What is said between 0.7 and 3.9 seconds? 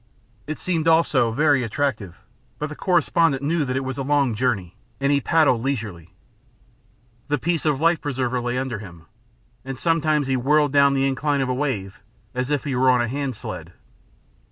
also very attractive, but the correspondent knew that it